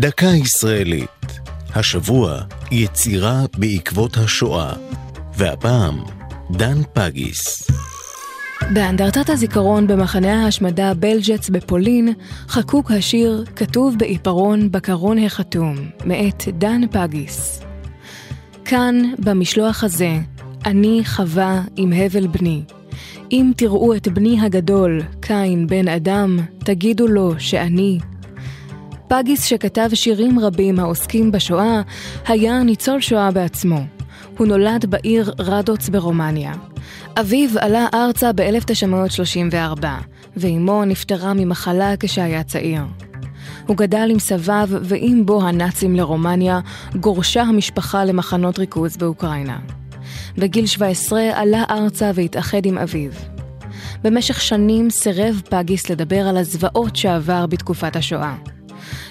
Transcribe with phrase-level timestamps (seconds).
[0.00, 1.40] דקה ישראלית.
[1.74, 2.40] השבוע
[2.70, 4.72] יצירה בעקבות השואה,
[5.36, 5.98] והפעם
[6.50, 7.70] דן פגיס.
[8.72, 12.12] באנדרטת הזיכרון במחנה ההשמדה בלג'ץ בפולין
[12.48, 17.62] חקוק השיר "כתוב בעיפרון בקרון החתום" מאת דן פגיס.
[18.64, 20.18] כאן, במשלוח הזה,
[20.64, 22.62] אני חווה עם הבל בני.
[23.32, 27.98] אם תראו את בני הגדול, קין בן אדם, תגידו לו שאני.
[29.08, 31.82] פגיס שכתב שירים רבים העוסקים בשואה,
[32.26, 33.80] היה ניצול שואה בעצמו.
[34.38, 36.52] הוא נולד בעיר רדוץ ברומניה.
[37.20, 39.84] אביו עלה ארצה ב-1934,
[40.36, 42.82] ואימו נפטרה ממחלה כשהיה צעיר.
[43.66, 46.60] הוא גדל עם סביו ועם בוא הנאצים לרומניה,
[47.00, 49.58] גורשה המשפחה למחנות ריכוז באוקראינה.
[50.38, 53.10] בגיל 17 עלה ארצה והתאחד עם אביו.
[54.02, 58.34] במשך שנים סירב פגיס לדבר על הזוועות שעבר בתקופת השואה.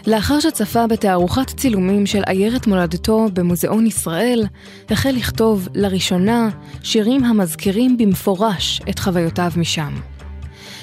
[0.07, 4.45] לאחר שצפה בתערוכת צילומים של עיירת מולדתו במוזיאון ישראל,
[4.89, 6.49] החל לכתוב לראשונה
[6.83, 9.93] שירים המזכירים במפורש את חוויותיו משם.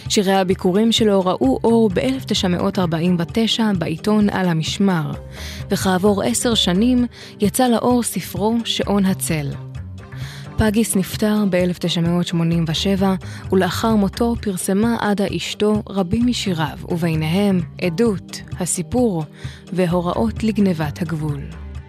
[0.08, 5.12] שירי הביקורים שלו ראו אור ב-1949 בעיתון על המשמר,
[5.70, 7.06] וכעבור עשר שנים
[7.40, 9.73] יצא לאור ספרו שעון הצל.
[10.56, 13.02] פגיס נפטר ב-1987,
[13.52, 19.24] ולאחר מותו פרסמה עדה אשתו רבים משיריו, וביניהם עדות, הסיפור
[19.72, 21.40] והוראות לגנבת הגבול.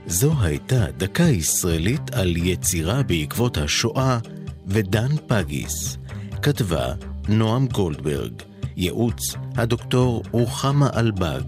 [0.08, 4.19] זו הייתה דקה ישראלית על יצירה בעקבות השואה
[4.67, 5.97] ודן פגיס.
[6.41, 6.93] כתבה
[7.30, 8.33] נועם גולדברג,
[8.77, 11.43] ייעוץ הדוקטור רוחמה אלבג,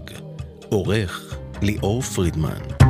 [0.68, 2.87] עורך ליאור פרידמן.